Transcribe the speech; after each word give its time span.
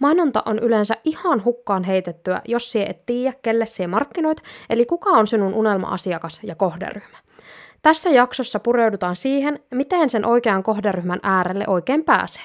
Mainonta 0.00 0.42
on 0.46 0.58
yleensä 0.58 0.94
ihan 1.04 1.44
hukkaan 1.44 1.84
heitettyä, 1.84 2.42
jos 2.48 2.72
sie 2.72 2.86
et 2.90 3.06
tiedä, 3.06 3.34
kelle 3.42 3.66
sie 3.66 3.86
markkinoit, 3.86 4.42
eli 4.70 4.86
kuka 4.86 5.10
on 5.10 5.26
sinun 5.26 5.54
unelma-asiakas 5.54 6.40
ja 6.42 6.54
kohderyhmä. 6.54 7.18
Tässä 7.82 8.10
jaksossa 8.10 8.60
pureudutaan 8.60 9.16
siihen, 9.16 9.58
miten 9.74 10.10
sen 10.10 10.26
oikean 10.26 10.62
kohderyhmän 10.62 11.20
äärelle 11.22 11.64
oikein 11.66 12.04
pääsee. 12.04 12.42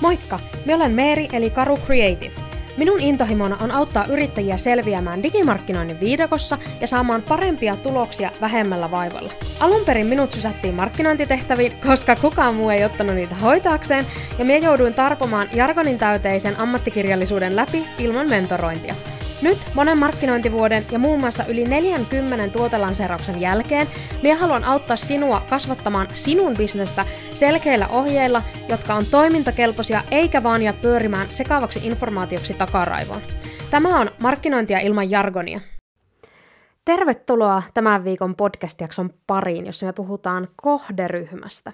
Moikka! 0.00 0.40
Me 0.66 0.74
olen 0.74 0.90
Meeri 0.90 1.28
eli 1.32 1.50
Karu 1.50 1.76
Creative. 1.76 2.51
Minun 2.76 3.00
intohimona 3.00 3.56
on 3.60 3.70
auttaa 3.70 4.06
yrittäjiä 4.06 4.56
selviämään 4.56 5.22
digimarkkinoinnin 5.22 6.00
viidakossa 6.00 6.58
ja 6.80 6.86
saamaan 6.86 7.22
parempia 7.22 7.76
tuloksia 7.76 8.30
vähemmällä 8.40 8.90
vaivalla. 8.90 9.32
Alun 9.60 9.84
perin 9.84 10.06
minut 10.06 10.30
sysättiin 10.30 10.74
markkinointitehtäviin, 10.74 11.72
koska 11.86 12.16
kukaan 12.16 12.54
muu 12.54 12.70
ei 12.70 12.84
ottanut 12.84 13.14
niitä 13.14 13.34
hoitaakseen, 13.34 14.06
ja 14.38 14.44
minä 14.44 14.66
jouduin 14.66 14.94
tarpomaan 14.94 15.48
jargonin 15.52 15.98
täyteisen 15.98 16.60
ammattikirjallisuuden 16.60 17.56
läpi 17.56 17.84
ilman 17.98 18.28
mentorointia. 18.28 18.94
Nyt 19.42 19.58
monen 19.74 19.98
markkinointivuoden 19.98 20.84
ja 20.90 20.98
muun 20.98 21.20
muassa 21.20 21.44
yli 21.44 21.64
40 21.64 22.58
tuotelanseerauksen 22.58 23.40
jälkeen 23.40 23.86
minä 24.22 24.36
haluan 24.36 24.64
auttaa 24.64 24.96
sinua 24.96 25.42
kasvattamaan 25.50 26.06
sinun 26.14 26.54
bisnestä 26.54 27.06
selkeillä 27.34 27.88
ohjeilla, 27.88 28.42
jotka 28.68 28.94
on 28.94 29.06
toimintakelpoisia 29.10 30.02
eikä 30.10 30.42
vaan 30.42 30.62
jää 30.62 30.72
pyörimään 30.72 31.26
sekaavaksi 31.30 31.80
informaatioksi 31.86 32.54
takaraivoon. 32.54 33.20
Tämä 33.70 34.00
on 34.00 34.10
markkinointia 34.22 34.78
ilman 34.78 35.10
jargonia. 35.10 35.60
Tervetuloa 36.84 37.62
tämän 37.74 38.04
viikon 38.04 38.36
podcast-jakson 38.36 39.10
pariin, 39.26 39.66
jossa 39.66 39.86
me 39.86 39.92
puhutaan 39.92 40.48
kohderyhmästä. 40.56 41.72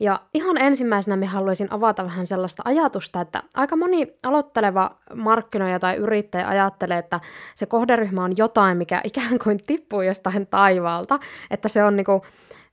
Ja 0.00 0.20
ihan 0.34 0.58
ensimmäisenä 0.58 1.16
me 1.16 1.26
haluaisin 1.26 1.72
avata 1.72 2.04
vähän 2.04 2.26
sellaista 2.26 2.62
ajatusta, 2.64 3.20
että 3.20 3.42
aika 3.54 3.76
moni 3.76 4.16
aloitteleva 4.26 4.96
markkinoija 5.14 5.78
tai 5.78 5.96
yrittäjä 5.96 6.48
ajattelee, 6.48 6.98
että 6.98 7.20
se 7.54 7.66
kohderyhmä 7.66 8.24
on 8.24 8.36
jotain, 8.36 8.78
mikä 8.78 9.00
ikään 9.04 9.38
kuin 9.44 9.60
tippuu 9.66 10.02
jostain 10.02 10.46
taivaalta, 10.46 11.18
että 11.50 11.68
se 11.68 11.84
on 11.84 11.96
niinku, 11.96 12.24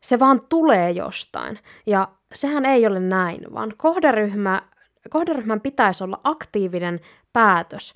se 0.02 0.20
vaan 0.20 0.42
tulee 0.50 0.92
jostain. 0.92 1.60
Ja 1.86 2.08
sehän 2.34 2.66
ei 2.66 2.88
ole 2.88 3.00
näin, 3.00 3.42
vaan 3.54 3.74
kohderyhmä, 3.78 4.62
kohderyhmän 5.10 5.62
pitäisi 5.62 6.04
olla 6.04 6.20
aktiivinen 6.24 7.00
päätös, 7.34 7.94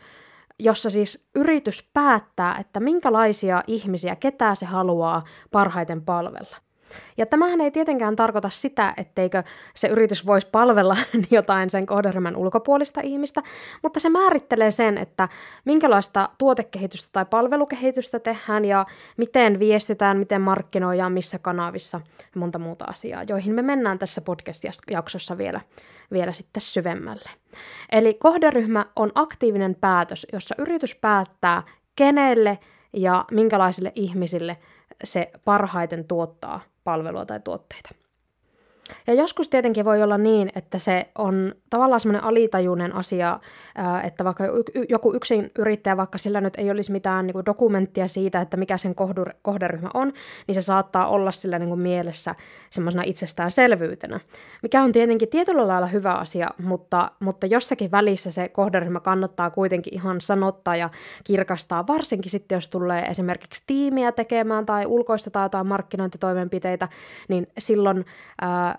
jossa 0.59 0.89
siis 0.89 1.27
yritys 1.35 1.89
päättää, 1.93 2.57
että 2.59 2.79
minkälaisia 2.79 3.63
ihmisiä, 3.67 4.15
ketää 4.15 4.55
se 4.55 4.65
haluaa 4.65 5.23
parhaiten 5.51 6.01
palvella. 6.01 6.68
Ja 7.17 7.25
tämähän 7.25 7.61
ei 7.61 7.71
tietenkään 7.71 8.15
tarkoita 8.15 8.49
sitä, 8.49 8.93
etteikö 8.97 9.43
se 9.75 9.87
yritys 9.87 10.25
voisi 10.25 10.47
palvella 10.51 10.97
jotain 11.31 11.69
sen 11.69 11.85
kohderyhmän 11.85 12.35
ulkopuolista 12.35 13.01
ihmistä, 13.01 13.43
mutta 13.83 13.99
se 13.99 14.09
määrittelee 14.09 14.71
sen, 14.71 14.97
että 14.97 15.29
minkälaista 15.65 16.29
tuotekehitystä 16.37 17.09
tai 17.11 17.25
palvelukehitystä 17.25 18.19
tehdään 18.19 18.65
ja 18.65 18.85
miten 19.17 19.59
viestitään, 19.59 20.17
miten 20.17 20.41
markkinoidaan, 20.41 21.11
missä 21.11 21.39
kanavissa 21.39 22.01
ja 22.21 22.39
monta 22.39 22.59
muuta 22.59 22.85
asiaa, 22.85 23.23
joihin 23.23 23.55
me 23.55 23.61
mennään 23.61 23.99
tässä 23.99 24.21
podcast-jaksossa 24.21 25.37
vielä, 25.37 25.61
vielä 26.11 26.31
sitten 26.31 26.61
syvemmälle. 26.61 27.29
Eli 27.91 28.13
kohderyhmä 28.13 28.85
on 28.95 29.11
aktiivinen 29.15 29.75
päätös, 29.75 30.27
jossa 30.33 30.55
yritys 30.57 30.95
päättää, 30.95 31.63
kenelle 31.95 32.59
ja 32.93 33.25
minkälaisille 33.31 33.91
ihmisille 33.95 34.57
se 35.03 35.31
parhaiten 35.45 36.05
tuottaa 36.05 36.61
palvelua 36.83 37.25
tai 37.25 37.39
tuotteita. 37.39 37.89
Ja 39.07 39.13
joskus 39.13 39.49
tietenkin 39.49 39.85
voi 39.85 40.03
olla 40.03 40.17
niin, 40.17 40.51
että 40.55 40.77
se 40.77 41.07
on 41.17 41.53
tavallaan 41.69 41.99
semmoinen 41.99 42.23
alitajuinen 42.23 42.95
asia, 42.95 43.39
että 44.03 44.23
vaikka 44.23 44.43
joku 44.89 45.13
yksin 45.13 45.51
yrittäjä, 45.59 45.97
vaikka 45.97 46.17
sillä 46.17 46.41
nyt 46.41 46.53
ei 46.57 46.71
olisi 46.71 46.91
mitään 46.91 47.27
niin 47.27 47.33
kuin 47.33 47.45
dokumenttia 47.45 48.07
siitä, 48.07 48.41
että 48.41 48.57
mikä 48.57 48.77
sen 48.77 48.95
kohderyhmä 49.41 49.89
on, 49.93 50.13
niin 50.47 50.55
se 50.55 50.61
saattaa 50.61 51.07
olla 51.07 51.31
sillä 51.31 51.59
niin 51.59 51.69
kuin 51.69 51.79
mielessä 51.79 52.35
semmoisena 52.69 53.03
itsestäänselvyytenä, 53.05 54.19
mikä 54.63 54.83
on 54.83 54.91
tietenkin 54.91 55.29
tietyllä 55.29 55.67
lailla 55.67 55.87
hyvä 55.87 56.13
asia, 56.13 56.49
mutta, 56.63 57.11
mutta 57.19 57.45
jossakin 57.47 57.91
välissä 57.91 58.31
se 58.31 58.49
kohderyhmä 58.49 58.99
kannattaa 58.99 59.49
kuitenkin 59.49 59.93
ihan 59.93 60.21
sanottaa 60.21 60.75
ja 60.75 60.89
kirkastaa, 61.23 61.87
varsinkin 61.87 62.31
sitten 62.31 62.55
jos 62.55 62.69
tulee 62.69 63.03
esimerkiksi 63.03 63.63
tiimiä 63.67 64.11
tekemään 64.11 64.65
tai 64.65 64.85
ulkoistetaan 64.85 65.45
jotain 65.45 65.67
markkinointitoimenpiteitä, 65.67 66.87
niin 67.27 67.47
silloin 67.57 68.05
ää, 68.41 68.78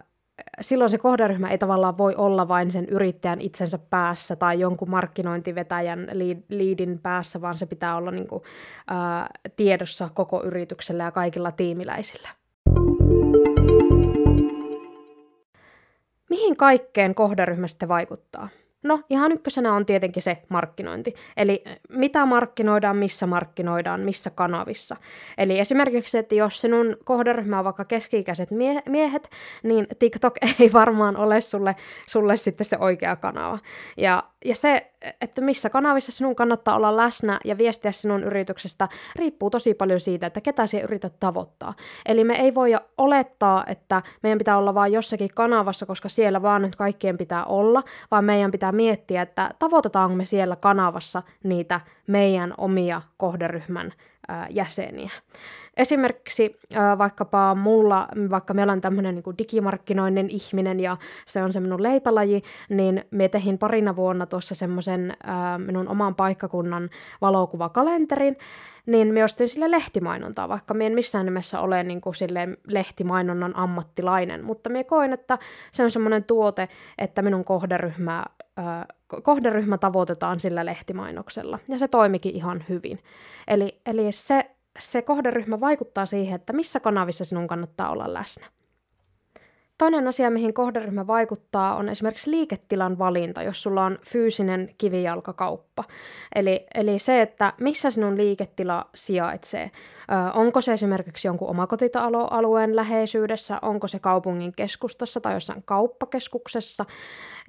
silloin 0.60 0.90
se 0.90 0.98
kohderyhmä 0.98 1.48
ei 1.48 1.58
tavallaan 1.58 1.98
voi 1.98 2.14
olla 2.14 2.48
vain 2.48 2.70
sen 2.70 2.88
yrittäjän 2.88 3.40
itsensä 3.40 3.78
päässä 3.78 4.36
tai 4.36 4.60
jonkun 4.60 4.90
markkinointivetäjän 4.90 6.08
liidin 6.48 6.98
päässä, 6.98 7.40
vaan 7.40 7.58
se 7.58 7.66
pitää 7.66 7.96
olla 7.96 8.10
niin 8.10 8.28
kuin, 8.28 8.42
ää, 8.88 9.28
tiedossa 9.56 10.08
koko 10.14 10.44
yrityksellä 10.44 11.04
ja 11.04 11.10
kaikilla 11.10 11.52
tiimiläisillä. 11.52 12.28
Mihin 16.30 16.56
kaikkeen 16.56 17.14
kohderyhmä 17.14 17.66
sitten 17.66 17.88
vaikuttaa? 17.88 18.48
No, 18.82 19.00
ihan 19.10 19.32
ykkösenä 19.32 19.72
on 19.72 19.86
tietenkin 19.86 20.22
se 20.22 20.42
markkinointi. 20.48 21.14
Eli 21.36 21.64
mitä 21.88 22.26
markkinoidaan, 22.26 22.96
missä 22.96 23.26
markkinoidaan, 23.26 24.00
missä 24.00 24.30
kanavissa. 24.30 24.96
Eli 25.38 25.58
esimerkiksi, 25.58 26.18
että 26.18 26.34
jos 26.34 26.60
sinun 26.60 26.96
kohderyhmä 27.04 27.58
on 27.58 27.64
vaikka 27.64 27.84
keski-ikäiset 27.84 28.50
mie- 28.50 28.82
miehet, 28.88 29.30
niin 29.62 29.86
TikTok 29.98 30.34
ei 30.60 30.72
varmaan 30.72 31.16
ole 31.16 31.40
sulle, 31.40 31.76
sulle 32.08 32.36
sitten 32.36 32.64
se 32.64 32.76
oikea 32.80 33.16
kanava. 33.16 33.58
Ja, 33.96 34.22
ja 34.44 34.56
se, 34.56 34.92
että 35.20 35.40
missä 35.40 35.70
kanavissa 35.70 36.12
sinun 36.12 36.36
kannattaa 36.36 36.76
olla 36.76 36.96
läsnä 36.96 37.40
ja 37.44 37.58
viestiä 37.58 37.92
sinun 37.92 38.24
yrityksestä, 38.24 38.88
riippuu 39.16 39.50
tosi 39.50 39.74
paljon 39.74 40.00
siitä, 40.00 40.26
että 40.26 40.40
ketä 40.40 40.66
sinä 40.66 40.82
yrität 40.82 41.12
tavoittaa. 41.20 41.74
Eli 42.06 42.24
me 42.24 42.34
ei 42.34 42.54
voi 42.54 42.72
olettaa, 42.98 43.64
että 43.66 44.02
meidän 44.22 44.38
pitää 44.38 44.58
olla 44.58 44.74
vain 44.74 44.92
jossakin 44.92 45.30
kanavassa, 45.34 45.86
koska 45.86 46.08
siellä 46.08 46.42
vaan 46.42 46.62
nyt 46.62 46.76
kaikkien 46.76 47.18
pitää 47.18 47.44
olla, 47.44 47.82
vaan 48.10 48.24
meidän 48.24 48.50
pitää 48.50 48.72
miettiä, 48.72 49.22
että 49.22 49.50
tavoitetaanko 49.58 50.16
me 50.16 50.24
siellä 50.24 50.56
kanavassa 50.56 51.22
niitä 51.44 51.80
meidän 52.06 52.54
omia 52.58 53.02
kohderyhmän 53.16 53.92
jäseniä. 54.50 55.10
Esimerkiksi 55.76 56.58
vaikkapa 56.98 57.54
mulla, 57.54 58.08
vaikka 58.30 58.54
meillä 58.54 58.72
on 58.72 58.80
tämmöinen 58.80 59.14
niin 59.14 59.38
digimarkkinoinnin 59.38 60.28
ihminen 60.30 60.80
ja 60.80 60.96
se 61.26 61.42
on 61.42 61.52
se 61.52 61.60
minun 61.60 61.82
leipälaji, 61.82 62.42
niin 62.68 63.04
me 63.10 63.28
tehin 63.28 63.58
parina 63.58 63.96
vuonna 63.96 64.26
tuossa 64.26 64.54
semmoisen 64.54 65.16
minun 65.66 65.88
oman 65.88 66.14
paikkakunnan 66.14 66.90
valokuvakalenterin, 67.20 68.36
niin 68.90 69.14
me 69.14 69.24
ostin 69.24 69.48
sille 69.48 69.70
lehtimainontaa, 69.70 70.48
vaikka 70.48 70.74
me 70.74 70.86
en 70.86 70.92
missään 70.92 71.24
nimessä 71.24 71.60
ole 71.60 71.82
niin 71.82 72.00
kuin 72.00 72.14
silleen 72.14 72.56
lehtimainonnan 72.66 73.56
ammattilainen, 73.56 74.44
mutta 74.44 74.70
me 74.70 74.84
koin, 74.84 75.12
että 75.12 75.38
se 75.72 75.84
on 75.84 75.90
semmoinen 75.90 76.24
tuote, 76.24 76.68
että 76.98 77.22
minun 77.22 77.44
kohderyhmä, 77.44 78.24
äh, 78.58 78.86
kohderyhmä 79.22 79.78
tavoitetaan 79.78 80.40
sillä 80.40 80.66
lehtimainoksella, 80.66 81.58
ja 81.68 81.78
se 81.78 81.88
toimikin 81.88 82.36
ihan 82.36 82.64
hyvin. 82.68 82.98
Eli, 83.48 83.80
eli 83.86 84.12
se, 84.12 84.50
se 84.78 85.02
kohderyhmä 85.02 85.60
vaikuttaa 85.60 86.06
siihen, 86.06 86.34
että 86.34 86.52
missä 86.52 86.80
kanavissa 86.80 87.24
sinun 87.24 87.48
kannattaa 87.48 87.90
olla 87.90 88.14
läsnä. 88.14 88.46
Toinen 89.80 90.08
asia, 90.08 90.30
mihin 90.30 90.54
kohderyhmä 90.54 91.06
vaikuttaa, 91.06 91.76
on 91.76 91.88
esimerkiksi 91.88 92.30
liiketilan 92.30 92.98
valinta, 92.98 93.42
jos 93.42 93.62
sulla 93.62 93.84
on 93.84 93.98
fyysinen 94.06 94.74
kivijalkakauppa. 94.78 95.84
Eli, 96.34 96.66
eli 96.74 96.98
se, 96.98 97.22
että 97.22 97.52
missä 97.60 97.90
sinun 97.90 98.16
liiketila 98.16 98.86
sijaitsee. 98.94 99.64
Ö, 99.64 100.32
onko 100.34 100.60
se 100.60 100.72
esimerkiksi 100.72 101.28
jonkun 101.28 101.48
omakotitaloalueen 101.48 102.76
läheisyydessä, 102.76 103.58
onko 103.62 103.86
se 103.86 103.98
kaupungin 103.98 104.52
keskustassa 104.56 105.20
tai 105.20 105.34
jossain 105.34 105.62
kauppakeskuksessa. 105.64 106.86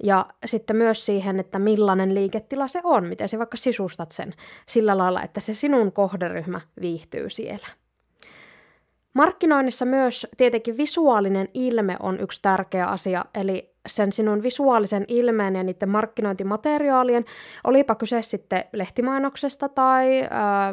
Ja 0.02 0.26
sitten 0.46 0.76
myös 0.76 1.06
siihen, 1.06 1.40
että 1.40 1.58
millainen 1.58 2.14
liiketila 2.14 2.68
se 2.68 2.80
on, 2.84 3.06
miten 3.06 3.28
se 3.28 3.38
vaikka 3.38 3.56
sisustat 3.56 4.12
sen 4.12 4.32
sillä 4.66 4.98
lailla, 4.98 5.22
että 5.22 5.40
se 5.40 5.54
sinun 5.54 5.92
kohderyhmä 5.92 6.60
viihtyy 6.80 7.30
siellä. 7.30 7.81
Markkinoinnissa 9.14 9.84
myös 9.84 10.26
tietenkin 10.36 10.76
visuaalinen 10.76 11.48
ilme 11.54 11.96
on 12.00 12.20
yksi 12.20 12.42
tärkeä 12.42 12.86
asia, 12.86 13.24
eli 13.34 13.71
sen 13.86 14.12
sinun 14.12 14.42
visuaalisen 14.42 15.04
ilmeen 15.08 15.56
ja 15.56 15.62
niiden 15.62 15.88
markkinointimateriaalien, 15.88 17.24
olipa 17.64 17.94
kyse 17.94 18.22
sitten 18.22 18.64
lehtimainoksesta 18.72 19.68
tai 19.68 20.20
ö, 20.22 20.26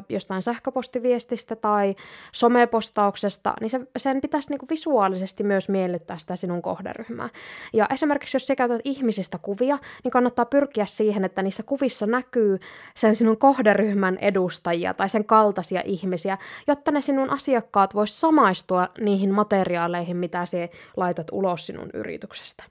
jostain 0.10 0.42
sähköpostiviestistä 0.42 1.56
tai 1.56 1.96
somepostauksesta, 2.32 3.54
niin 3.62 3.70
se, 3.70 3.80
sen 3.98 4.22
pitäisi 4.22 4.50
niinku 4.50 4.66
visuaalisesti 4.70 5.44
myös 5.44 5.70
miellyttää 5.70 6.18
sitä 6.18 6.36
sinun 6.36 6.62
kohderyhmää. 6.62 7.30
Ja 7.74 7.88
esimerkiksi 7.94 8.36
jos 8.36 8.48
sä 8.48 8.56
käytät 8.56 8.82
ihmisistä 8.84 9.38
kuvia, 9.38 9.80
niin 10.04 10.12
kannattaa 10.12 10.46
pyrkiä 10.46 10.86
siihen, 10.86 11.26
että 11.26 11.42
niissä 11.42 11.64
kuvissa 11.64 12.06
näkyy 12.06 12.60
sen 12.96 13.16
sinun 13.16 13.38
kohderyhmän 13.38 14.18
edustajia 14.18 14.94
tai 14.94 15.10
sen 15.10 15.26
kaltaisia 15.26 15.82
ihmisiä, 15.86 16.38
jotta 16.68 16.92
ne 16.92 17.02
sinun 17.02 17.30
asiakkaat 17.30 17.96
vois 17.96 18.22
samaistua 18.22 18.88
niihin 19.00 19.34
materiaaleihin, 19.34 20.18
mitä 20.18 20.46
sä 20.46 20.58
laitat 20.98 21.28
ulos 21.32 21.68
sinun 21.68 21.90
yrityksestä. 21.94 22.64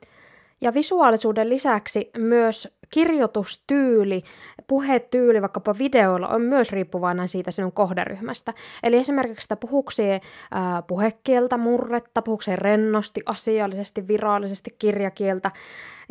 Ja 0.60 0.74
visuaalisuuden 0.74 1.48
lisäksi 1.48 2.10
myös 2.18 2.78
kirjoitustyyli, 2.90 4.22
puhetyyli 4.66 5.42
vaikkapa 5.42 5.78
videoilla 5.78 6.28
on 6.28 6.42
myös 6.42 6.72
riippuvainen 6.72 7.28
siitä 7.28 7.50
sinun 7.50 7.72
kohderyhmästä. 7.72 8.54
Eli 8.82 8.96
esimerkiksi 8.96 9.42
sitä 9.42 9.56
puhukseen 9.56 10.20
puhekieltä, 10.86 11.56
murretta, 11.56 12.22
puhukseen 12.22 12.58
rennosti, 12.58 13.20
asiallisesti, 13.26 14.08
virallisesti, 14.08 14.74
kirjakieltä 14.78 15.50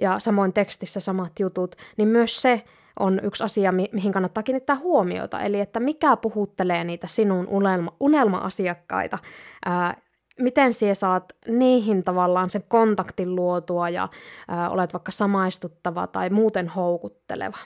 ja 0.01 0.19
samoin 0.19 0.53
tekstissä 0.53 0.99
samat 0.99 1.39
jutut, 1.39 1.75
niin 1.97 2.07
myös 2.07 2.41
se 2.41 2.63
on 2.99 3.19
yksi 3.23 3.43
asia, 3.43 3.71
mi- 3.71 3.89
mihin 3.91 4.11
kannattaa 4.11 4.43
kiinnittää 4.43 4.75
huomiota. 4.75 5.41
Eli 5.41 5.59
että 5.59 5.79
mikä 5.79 6.17
puhuttelee 6.17 6.83
niitä 6.83 7.07
sinun 7.07 7.47
unelma- 7.47 7.95
unelma-asiakkaita, 7.99 9.17
ää, 9.65 9.97
miten 10.39 10.73
sinä 10.73 10.93
saat 10.93 11.33
niihin 11.47 12.03
tavallaan 12.03 12.49
sen 12.49 12.63
kontaktin 12.67 13.35
luotua 13.35 13.89
ja 13.89 14.09
ää, 14.47 14.69
olet 14.69 14.93
vaikka 14.93 15.11
samaistuttava 15.11 16.07
tai 16.07 16.29
muuten 16.29 16.67
houkutteleva. 16.67 17.57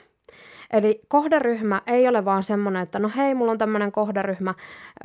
Eli 0.72 1.00
kohderyhmä 1.08 1.82
ei 1.86 2.08
ole 2.08 2.24
vaan 2.24 2.42
semmoinen, 2.42 2.82
että 2.82 2.98
no 2.98 3.10
hei, 3.16 3.34
mulla 3.34 3.52
on 3.52 3.58
tämmöinen 3.58 3.92
kohderyhmä 3.92 4.54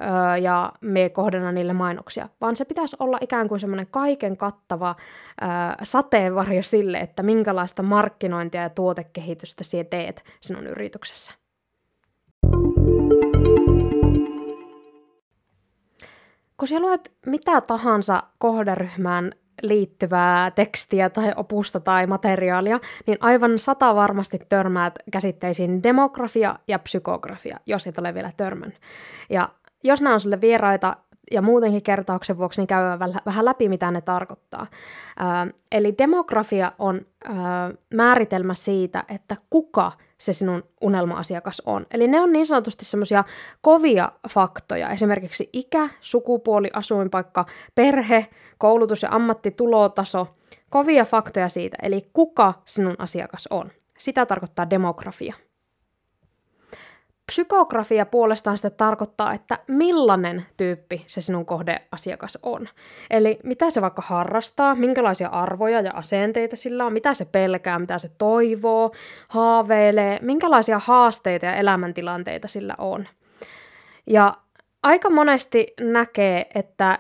öö, 0.01 0.37
ja 0.37 0.71
me 0.81 1.09
kohdennan 1.09 1.55
niille 1.55 1.73
mainoksia, 1.73 2.29
vaan 2.41 2.55
se 2.55 2.65
pitäisi 2.65 2.95
olla 2.99 3.17
ikään 3.21 3.49
kuin 3.49 3.59
semmoinen 3.59 3.87
kaiken 3.91 4.37
kattava 4.37 4.95
öö, 5.41 5.49
sateenvarjo 5.83 6.63
sille, 6.63 6.97
että 6.97 7.23
minkälaista 7.23 7.83
markkinointia 7.83 8.61
ja 8.61 8.69
tuotekehitystä 8.69 9.63
sinä 9.63 9.83
teet 9.83 10.23
sinun 10.41 10.67
yrityksessä. 10.67 11.33
Kun 16.57 16.68
sinä 16.68 16.81
luet 16.81 17.13
mitä 17.25 17.62
tahansa 17.62 18.24
kohderyhmään 18.38 19.31
liittyvää 19.62 20.51
tekstiä 20.51 21.09
tai 21.09 21.33
opusta 21.36 21.80
tai 21.80 22.07
materiaalia, 22.07 22.80
niin 23.07 23.18
aivan 23.21 23.59
sata 23.59 23.95
varmasti 23.95 24.39
törmäät 24.50 24.94
käsitteisiin 25.12 25.83
demografia 25.83 26.59
ja 26.68 26.80
psykografia, 26.80 27.59
jos 27.65 27.88
et 27.88 27.98
ole 27.98 28.13
vielä 28.13 28.31
törmännyt. 28.38 28.80
Ja 29.30 29.50
jos 29.83 30.01
nämä 30.01 30.13
on 30.13 30.19
sulle 30.19 30.42
vieraita 30.42 30.98
ja 31.31 31.41
muutenkin 31.41 31.83
kertauksen 31.83 32.38
vuoksi, 32.38 32.62
niin 32.62 32.68
käydään 32.68 33.00
vähän 33.25 33.45
läpi, 33.45 33.69
mitä 33.69 33.91
ne 33.91 34.01
tarkoittaa. 34.01 34.68
Ää, 35.19 35.47
eli 35.71 35.95
demografia 35.97 36.71
on 36.79 37.01
ää, 37.24 37.35
määritelmä 37.94 38.53
siitä, 38.53 39.03
että 39.09 39.35
kuka 39.50 39.91
se 40.18 40.33
sinun 40.33 40.63
unelma-asiakas 40.81 41.62
on. 41.65 41.85
Eli 41.91 42.07
ne 42.07 42.21
on 42.21 42.31
niin 42.31 42.45
sanotusti 42.45 42.85
semmoisia 42.85 43.24
kovia 43.62 44.12
faktoja, 44.29 44.89
esimerkiksi 44.89 45.50
ikä, 45.53 45.89
sukupuoli, 46.01 46.69
asuinpaikka, 46.74 47.45
perhe, 47.75 48.27
koulutus- 48.57 49.03
ja 49.03 49.09
ammattitulotaso, 49.12 50.27
kovia 50.69 51.06
faktoja 51.06 51.50
siitä, 51.50 51.77
eli 51.81 52.09
kuka 52.13 52.53
sinun 52.65 52.95
asiakas 53.00 53.47
on. 53.51 53.71
Sitä 53.97 54.25
tarkoittaa 54.25 54.69
demografia. 54.69 55.35
Psykografia 57.31 58.06
puolestaan 58.06 58.57
sitten 58.57 58.77
tarkoittaa, 58.77 59.33
että 59.33 59.59
millainen 59.68 60.45
tyyppi 60.57 61.03
se 61.07 61.21
sinun 61.21 61.45
kohdeasiakas 61.45 62.38
on. 62.44 62.68
Eli 63.09 63.39
mitä 63.44 63.69
se 63.69 63.81
vaikka 63.81 64.01
harrastaa, 64.01 64.75
minkälaisia 64.75 65.27
arvoja 65.27 65.81
ja 65.81 65.91
asenteita 65.94 66.56
sillä 66.56 66.85
on, 66.85 66.94
mitä 66.94 67.13
se 67.13 67.25
pelkää, 67.25 67.79
mitä 67.79 68.00
se 68.00 68.12
toivoo, 68.18 68.91
haaveilee, 69.27 70.19
minkälaisia 70.21 70.79
haasteita 70.79 71.45
ja 71.45 71.56
elämäntilanteita 71.56 72.47
sillä 72.47 72.75
on. 72.77 73.07
Ja 74.07 74.33
aika 74.83 75.09
monesti 75.09 75.73
näkee, 75.81 76.50
että 76.56 77.00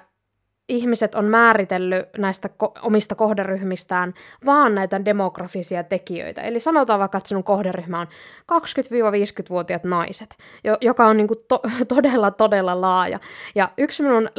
ihmiset 0.69 1.15
on 1.15 1.25
määritellyt 1.25 2.05
näistä 2.17 2.49
ko- 2.63 2.79
omista 2.81 3.15
kohderyhmistään 3.15 4.13
vaan 4.45 4.75
näitä 4.75 5.05
demografisia 5.05 5.83
tekijöitä. 5.83 6.41
Eli 6.41 6.59
sanotaan 6.59 6.99
vaikka, 6.99 7.17
että 7.17 7.27
sinun 7.27 7.43
kohderyhmä 7.43 7.99
on 7.99 8.07
20-50-vuotiaat 8.51 9.83
naiset, 9.83 10.37
jo- 10.63 10.77
joka 10.81 11.05
on 11.05 11.17
niin 11.17 11.27
to- 11.47 11.61
todella, 11.95 12.31
todella 12.31 12.81
laaja. 12.81 13.19
Ja 13.55 13.69
yksi 13.77 14.03
minun 14.03 14.29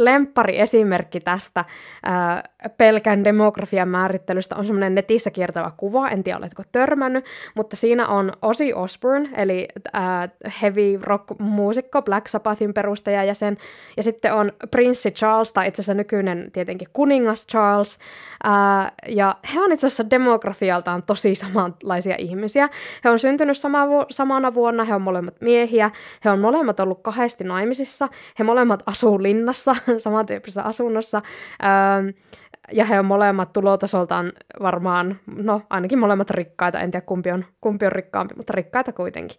esimerkki 0.54 1.20
tästä 1.20 1.64
ää, 2.02 2.42
pelkän 2.78 3.24
demografian 3.24 3.88
määrittelystä 3.88 4.56
on 4.56 4.64
semmoinen 4.64 4.94
netissä 4.94 5.31
kiertävä 5.31 5.72
kuva, 5.76 6.08
en 6.08 6.24
tiedä 6.24 6.38
oletko 6.38 6.62
törmännyt, 6.72 7.24
mutta 7.54 7.76
siinä 7.76 8.08
on 8.08 8.32
Ozzy 8.42 8.72
Osbourne, 8.72 9.31
eli 9.36 9.69
ää, 9.92 10.28
heavy 10.62 11.00
rock-muusikko, 11.02 12.02
Black 12.02 12.28
Sabbathin 12.28 12.74
perustajajäsen, 12.74 13.56
ja 13.96 14.02
sitten 14.02 14.34
on 14.34 14.52
Prince 14.70 15.10
Charles, 15.10 15.52
tai 15.52 15.69
itse 15.69 15.82
asiassa 15.82 15.94
nyky 15.94 16.18
nykyinen 16.19 16.53
tietenkin 16.53 16.88
kuningas 16.93 17.47
Charles, 17.47 17.99
ää, 18.44 18.93
ja 19.09 19.37
he 19.55 19.61
on 19.61 19.73
itse 19.73 19.87
asiassa 19.87 20.11
demografialtaan 20.11 21.03
tosi 21.03 21.35
samanlaisia 21.35 22.15
ihmisiä. 22.19 22.69
He 23.05 23.11
on 23.11 23.19
syntynyt 23.19 23.59
sama 23.59 23.88
vu- 23.88 24.06
samana 24.11 24.55
vuonna, 24.55 24.85
he 24.85 24.94
on 24.94 25.03
molemmat 25.03 25.41
miehiä, 25.41 25.91
he 26.25 26.31
on 26.31 26.41
molemmat 26.41 26.81
ollut 26.81 27.03
kahdesti 27.03 27.44
naimisissa, 27.44 28.09
he 28.38 28.44
molemmat 28.44 28.82
asuu 28.87 29.23
linnassa, 29.23 29.76
samantyyppisessä 29.99 30.62
asunnossa, 30.62 31.23
ää, 31.62 32.03
ja 32.73 32.85
he 32.85 32.99
on 32.99 33.05
molemmat 33.05 33.53
tulotasoltaan 33.53 34.32
varmaan, 34.62 35.17
no 35.37 35.62
ainakin 35.70 35.99
molemmat 35.99 36.31
rikkaita, 36.31 36.81
en 36.81 36.91
tiedä 36.91 37.06
kumpi 37.06 37.31
on, 37.31 37.44
kumpi 37.61 37.87
on 37.87 37.93
rikkaampi, 37.93 38.35
mutta 38.37 38.53
rikkaita 38.53 38.93
kuitenkin. 38.93 39.38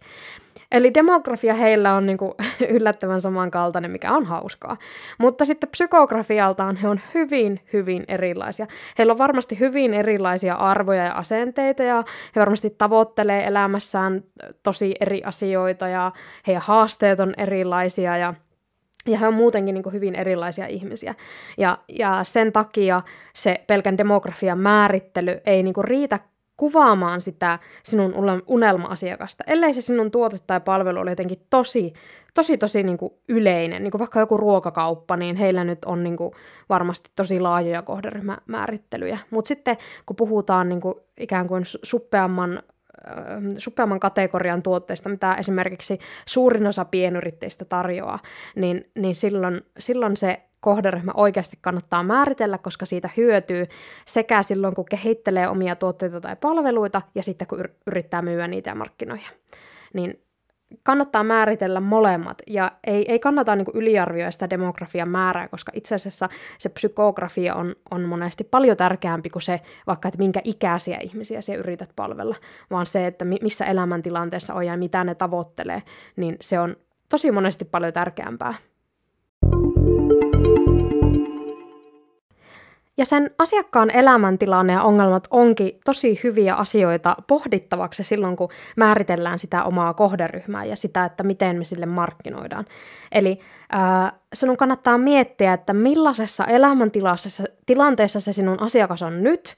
Eli 0.72 0.94
demografia 0.94 1.54
heillä 1.54 1.94
on 1.94 2.06
niinku 2.06 2.34
yllättävän 2.76 3.20
samankaltainen, 3.20 3.90
mikä 3.90 4.12
on 4.12 4.26
hauskaa. 4.26 4.76
Mutta 5.18 5.44
sitten 5.44 5.70
psykografialtaan 5.70 6.76
he 6.76 6.88
on 6.88 7.00
hyvin, 7.14 7.60
hyvin 7.72 8.04
erilaisia. 8.08 8.66
Heillä 8.98 9.10
on 9.10 9.18
varmasti 9.18 9.60
hyvin 9.60 9.94
erilaisia 9.94 10.54
arvoja 10.54 11.04
ja 11.04 11.12
asenteita 11.12 11.82
ja 11.82 12.04
he 12.36 12.40
varmasti 12.40 12.70
tavoittelee 12.78 13.46
elämässään 13.46 14.24
tosi 14.62 14.94
eri 15.00 15.22
asioita 15.24 15.88
ja 15.88 16.12
heidän 16.46 16.62
haasteet 16.66 17.20
on 17.20 17.34
erilaisia 17.36 18.16
ja 18.16 18.34
ja 19.06 19.18
he 19.18 19.26
on 19.26 19.34
muutenkin 19.34 19.74
niin 19.74 19.92
hyvin 19.92 20.14
erilaisia 20.14 20.66
ihmisiä. 20.66 21.14
Ja, 21.58 21.78
ja 21.98 22.24
sen 22.24 22.52
takia 22.52 23.02
se 23.34 23.64
pelkän 23.66 23.98
demografian 23.98 24.58
määrittely 24.58 25.40
ei 25.46 25.62
niin 25.62 25.74
riitä 25.80 26.18
kuvaamaan 26.60 27.20
sitä 27.20 27.58
sinun 27.82 28.14
unelma-asiakasta, 28.46 29.44
ellei 29.46 29.74
se 29.74 29.80
sinun 29.80 30.10
tuote 30.10 30.36
tai 30.46 30.60
palvelu 30.60 30.98
ole 30.98 31.10
jotenkin 31.10 31.46
tosi, 31.50 31.92
tosi, 32.34 32.58
tosi 32.58 32.82
niin 32.82 32.98
kuin 32.98 33.12
yleinen. 33.28 33.82
Niin 33.82 33.90
kuin 33.90 33.98
vaikka 33.98 34.20
joku 34.20 34.36
ruokakauppa, 34.36 35.16
niin 35.16 35.36
heillä 35.36 35.64
nyt 35.64 35.84
on 35.84 36.02
niin 36.04 36.16
kuin 36.16 36.32
varmasti 36.68 37.10
tosi 37.16 37.40
laajoja 37.40 37.82
kohderyhmämäärittelyjä. 37.82 39.18
Mutta 39.30 39.48
sitten 39.48 39.76
kun 40.06 40.16
puhutaan 40.16 40.68
niin 40.68 40.80
kuin 40.80 40.94
ikään 41.20 41.48
kuin 41.48 41.62
suppeamman 41.82 42.62
suppeamman 43.58 44.00
kategorian 44.00 44.62
tuotteista, 44.62 45.08
mitä 45.08 45.34
esimerkiksi 45.34 45.98
suurin 46.26 46.66
osa 46.66 46.84
pienyrittäjistä 46.84 47.64
tarjoaa, 47.64 48.18
niin, 48.56 48.90
niin 48.98 49.14
silloin, 49.14 49.60
silloin 49.78 50.16
se 50.16 50.42
kohderyhmä 50.60 51.12
oikeasti 51.14 51.58
kannattaa 51.60 52.02
määritellä, 52.02 52.58
koska 52.58 52.86
siitä 52.86 53.10
hyötyy 53.16 53.66
sekä 54.06 54.42
silloin, 54.42 54.74
kun 54.74 54.84
kehittelee 54.90 55.48
omia 55.48 55.76
tuotteita 55.76 56.20
tai 56.20 56.36
palveluita, 56.36 57.02
ja 57.14 57.22
sitten 57.22 57.46
kun 57.46 57.64
yrittää 57.86 58.22
myyä 58.22 58.48
niitä 58.48 58.74
markkinoja. 58.74 59.28
Niin 59.94 60.22
kannattaa 60.82 61.24
määritellä 61.24 61.80
molemmat, 61.80 62.42
ja 62.46 62.72
ei, 62.86 63.12
ei 63.12 63.18
kannata 63.18 63.56
niin 63.56 63.66
yliarvioida 63.74 64.30
sitä 64.30 64.50
demografian 64.50 65.08
määrää, 65.08 65.48
koska 65.48 65.72
itse 65.74 65.94
asiassa 65.94 66.28
se 66.58 66.68
psykografia 66.68 67.54
on, 67.54 67.76
on 67.90 68.02
monesti 68.02 68.44
paljon 68.44 68.76
tärkeämpi 68.76 69.30
kuin 69.30 69.42
se, 69.42 69.60
vaikka 69.86 70.08
että 70.08 70.18
minkä 70.18 70.40
ikäisiä 70.44 70.98
ihmisiä 71.02 71.40
se 71.40 71.54
yrität 71.54 71.92
palvella, 71.96 72.36
vaan 72.70 72.86
se, 72.86 73.06
että 73.06 73.24
missä 73.24 73.64
elämäntilanteessa 73.64 74.54
on 74.54 74.66
ja 74.66 74.76
mitä 74.76 75.04
ne 75.04 75.14
tavoittelee, 75.14 75.82
niin 76.16 76.36
se 76.40 76.60
on 76.60 76.76
tosi 77.08 77.30
monesti 77.30 77.64
paljon 77.64 77.92
tärkeämpää. 77.92 78.54
Ja 83.00 83.06
sen 83.06 83.30
asiakkaan 83.38 83.90
elämäntilanne 83.90 84.72
ja 84.72 84.82
ongelmat 84.82 85.28
onkin 85.30 85.78
tosi 85.84 86.20
hyviä 86.24 86.54
asioita 86.54 87.16
pohdittavaksi 87.26 88.04
silloin, 88.04 88.36
kun 88.36 88.48
määritellään 88.76 89.38
sitä 89.38 89.64
omaa 89.64 89.94
kohderyhmää 89.94 90.64
ja 90.64 90.76
sitä, 90.76 91.04
että 91.04 91.22
miten 91.22 91.58
me 91.58 91.64
sille 91.64 91.86
markkinoidaan. 91.86 92.64
Eli 93.12 93.40
äh, 93.74 94.12
sinun 94.32 94.56
kannattaa 94.56 94.98
miettiä, 94.98 95.52
että 95.52 95.72
millaisessa 95.72 96.44
elämäntilanteessa 96.44 98.20
se 98.20 98.32
sinun 98.32 98.62
asiakas 98.62 99.02
on 99.02 99.22
nyt, 99.22 99.56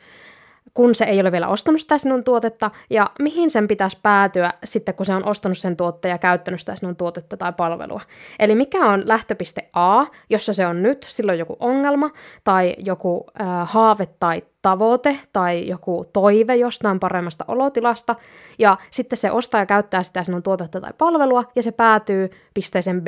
kun 0.75 0.95
se 0.95 1.05
ei 1.05 1.21
ole 1.21 1.33
vielä 1.33 1.49
ostanut 1.49 1.81
sitä 1.81 1.99
sinun 1.99 2.25
tuotetta, 2.25 2.71
ja 2.91 3.11
mihin 3.19 3.50
sen 3.50 3.69
pitäisi 3.69 3.99
päätyä 4.02 4.52
sitten, 4.64 4.95
kun 4.95 5.07
se 5.07 5.14
on 5.14 5.29
ostanut 5.29 5.59
sen 5.59 5.76
tuotteen 5.76 6.12
ja 6.12 6.19
käyttänyt 6.19 6.61
sitä 6.61 6.76
sinun 6.76 6.97
tuotetta 6.97 7.37
tai 7.37 7.52
palvelua. 7.52 8.00
Eli 8.38 8.55
mikä 8.55 8.87
on 8.87 9.09
lähtöpiste 9.09 9.69
A, 9.73 10.05
jossa 10.31 10.52
se 10.52 10.67
on 10.67 10.83
nyt, 10.83 11.07
silloin 11.09 11.38
joku 11.38 11.57
ongelma 11.61 12.11
tai 12.45 12.76
joku 12.79 13.26
äh, 13.41 13.47
haave 13.71 14.09
tai 14.21 14.43
tavoite 14.62 15.19
tai 15.33 15.69
joku 15.69 16.04
toive 16.12 16.57
jostain 16.57 17.00
paremmasta 17.00 17.45
olotilasta, 17.49 18.14
ja 18.59 18.76
sitten 18.90 19.16
se 19.16 19.31
ostaja 19.31 19.66
käyttää 19.66 20.02
sitä 20.02 20.25
sinun 20.25 20.42
tuotetta 20.42 20.81
tai 20.81 20.92
palvelua, 20.99 21.45
ja 21.54 21.62
se 21.62 21.73
päätyy 21.73 22.31
pisteeseen 22.54 23.02
B. 23.02 23.07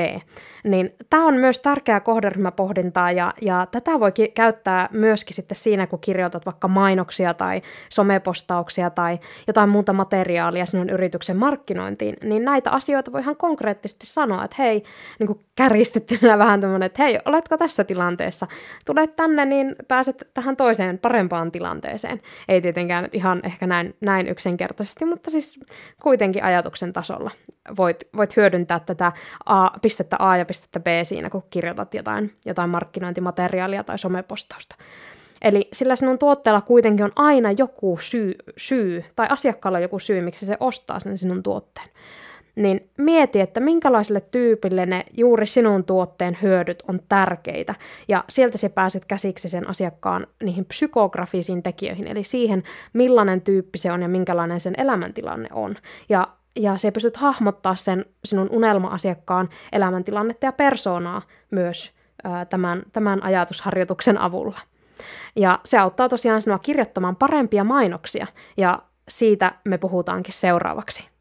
Niin 0.64 0.94
tämä 1.10 1.26
on 1.26 1.34
myös 1.34 1.60
tärkeää 1.60 2.00
kohderyhmäpohdintaa, 2.00 3.12
ja, 3.12 3.34
ja 3.42 3.66
tätä 3.70 4.00
voi 4.00 4.12
ki- 4.12 4.32
käyttää 4.34 4.88
myöskin 4.92 5.34
sitten 5.34 5.56
siinä, 5.56 5.86
kun 5.86 5.98
kirjoitat 6.00 6.46
vaikka 6.46 6.68
mainoksia 6.68 7.34
tai 7.34 7.62
somepostauksia 7.88 8.90
tai 8.90 9.18
jotain 9.46 9.68
muuta 9.68 9.92
materiaalia 9.92 10.66
sinun 10.66 10.90
yrityksen 10.90 11.36
markkinointiin, 11.36 12.16
niin 12.24 12.44
näitä 12.44 12.70
asioita 12.70 13.12
voi 13.12 13.20
ihan 13.20 13.36
konkreettisesti 13.36 14.06
sanoa, 14.06 14.44
että 14.44 14.56
hei, 14.58 14.82
niin 15.18 15.26
kuin 15.26 15.40
kärjistettynä 15.56 16.38
vähän 16.44 16.60
tämmöinen, 16.60 16.86
että 16.86 17.02
hei, 17.02 17.18
oletko 17.24 17.56
tässä 17.56 17.84
tilanteessa? 17.84 18.46
Tulet 18.86 19.16
tänne, 19.16 19.44
niin 19.44 19.76
pääset 19.88 20.28
tähän 20.34 20.56
toiseen 20.56 20.98
parempaan 20.98 21.43
tilanteeseen. 21.52 22.20
Ei 22.48 22.60
tietenkään 22.60 23.02
nyt 23.02 23.14
ihan 23.14 23.40
ehkä 23.44 23.66
näin, 23.66 23.94
näin 24.00 24.28
yksinkertaisesti, 24.28 25.04
mutta 25.04 25.30
siis 25.30 25.60
kuitenkin 26.02 26.44
ajatuksen 26.44 26.92
tasolla 26.92 27.30
voit, 27.76 28.04
voit 28.16 28.36
hyödyntää 28.36 28.80
tätä 28.80 29.12
A, 29.46 29.70
pistettä 29.82 30.16
A 30.18 30.36
ja 30.36 30.44
pistettä 30.44 30.80
B 30.80 30.86
siinä, 31.02 31.30
kun 31.30 31.42
kirjoitat 31.50 31.94
jotain, 31.94 32.34
jotain 32.46 32.70
markkinointimateriaalia 32.70 33.84
tai 33.84 33.98
somepostausta. 33.98 34.76
Eli 35.42 35.68
sillä 35.72 35.96
sinun 35.96 36.18
tuotteella 36.18 36.60
kuitenkin 36.60 37.04
on 37.04 37.12
aina 37.16 37.52
joku 37.52 37.98
syy, 38.00 38.34
syy 38.56 39.04
tai 39.16 39.26
asiakkaalla 39.30 39.80
joku 39.80 39.98
syy, 39.98 40.20
miksi 40.20 40.46
se 40.46 40.56
ostaa 40.60 41.00
sen 41.00 41.18
sinun 41.18 41.42
tuotteen 41.42 41.88
niin 42.54 42.90
mieti, 42.98 43.40
että 43.40 43.60
minkälaiselle 43.60 44.20
tyypille 44.20 44.86
ne 44.86 45.04
juuri 45.16 45.46
sinun 45.46 45.84
tuotteen 45.84 46.38
hyödyt 46.42 46.82
on 46.88 47.00
tärkeitä. 47.08 47.74
Ja 48.08 48.24
sieltä 48.28 48.58
se 48.58 48.68
pääset 48.68 49.04
käsiksi 49.04 49.48
sen 49.48 49.68
asiakkaan 49.68 50.26
niihin 50.44 50.64
psykografisiin 50.64 51.62
tekijöihin, 51.62 52.06
eli 52.06 52.22
siihen, 52.22 52.62
millainen 52.92 53.40
tyyppi 53.40 53.78
se 53.78 53.92
on 53.92 54.02
ja 54.02 54.08
minkälainen 54.08 54.60
sen 54.60 54.74
elämäntilanne 54.78 55.48
on. 55.52 55.74
Ja 56.08 56.28
ja 56.56 56.78
se 56.78 56.90
pystyt 56.90 57.16
hahmottaa 57.16 57.74
sen 57.74 58.04
sinun 58.24 58.48
unelma-asiakkaan 58.50 59.48
elämäntilannetta 59.72 60.46
ja 60.46 60.52
persoonaa 60.52 61.22
myös 61.50 61.92
ää, 62.24 62.44
tämän, 62.44 62.82
tämän 62.92 63.22
ajatusharjoituksen 63.22 64.18
avulla. 64.18 64.60
Ja 65.36 65.60
se 65.64 65.78
auttaa 65.78 66.08
tosiaan 66.08 66.42
sinua 66.42 66.58
kirjoittamaan 66.58 67.16
parempia 67.16 67.64
mainoksia, 67.64 68.26
ja 68.56 68.82
siitä 69.08 69.52
me 69.64 69.78
puhutaankin 69.78 70.34
seuraavaksi. 70.34 71.13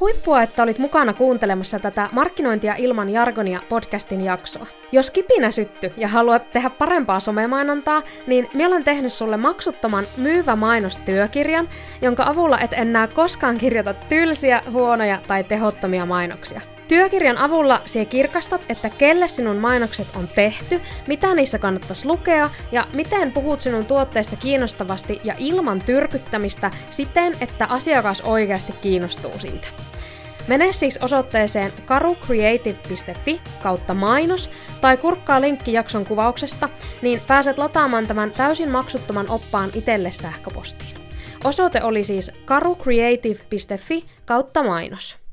Huippua, 0.00 0.42
että 0.42 0.62
olit 0.62 0.78
mukana 0.78 1.12
kuuntelemassa 1.12 1.78
tätä 1.78 2.08
Markkinointia 2.12 2.74
ilman 2.74 3.10
jargonia 3.10 3.60
podcastin 3.68 4.20
jaksoa. 4.20 4.66
Jos 4.92 5.10
kipinä 5.10 5.50
sytty 5.50 5.92
ja 5.96 6.08
haluat 6.08 6.50
tehdä 6.50 6.70
parempaa 6.70 7.20
somemainontaa, 7.20 8.02
niin 8.26 8.48
minä 8.54 8.68
olen 8.68 8.84
tehnyt 8.84 9.12
sulle 9.12 9.36
maksuttoman 9.36 10.04
myyvä 10.16 10.56
mainostyökirjan, 10.56 11.68
jonka 12.02 12.24
avulla 12.26 12.58
et 12.58 12.72
enää 12.72 13.08
koskaan 13.08 13.58
kirjoita 13.58 13.94
tylsiä, 13.94 14.62
huonoja 14.72 15.18
tai 15.28 15.44
tehottomia 15.44 16.06
mainoksia. 16.06 16.75
Työkirjan 16.88 17.38
avulla 17.38 17.82
sie 17.86 18.04
kirkastat, 18.04 18.60
että 18.68 18.90
kelle 18.90 19.28
sinun 19.28 19.56
mainokset 19.56 20.06
on 20.16 20.28
tehty, 20.34 20.80
mitä 21.06 21.34
niissä 21.34 21.58
kannattaisi 21.58 22.06
lukea 22.06 22.50
ja 22.72 22.86
miten 22.92 23.32
puhut 23.32 23.60
sinun 23.60 23.84
tuotteista 23.84 24.36
kiinnostavasti 24.36 25.20
ja 25.24 25.34
ilman 25.38 25.82
tyrkyttämistä 25.82 26.70
siten, 26.90 27.36
että 27.40 27.66
asiakas 27.66 28.20
oikeasti 28.20 28.72
kiinnostuu 28.72 29.32
siitä. 29.38 29.68
Mene 30.48 30.72
siis 30.72 30.98
osoitteeseen 31.02 31.72
karucreative.fi 31.84 33.40
kautta 33.62 33.94
mainos 33.94 34.50
tai 34.80 34.96
kurkkaa 34.96 35.40
linkki 35.40 35.72
jakson 35.72 36.06
kuvauksesta, 36.06 36.68
niin 37.02 37.20
pääset 37.26 37.58
lataamaan 37.58 38.06
tämän 38.06 38.30
täysin 38.30 38.70
maksuttoman 38.70 39.30
oppaan 39.30 39.70
itselle 39.74 40.12
sähköpostiin. 40.12 40.94
Osoite 41.44 41.82
oli 41.82 42.04
siis 42.04 42.30
karucreative.fi 42.44 44.04
kautta 44.24 44.62
mainos. 44.62 45.25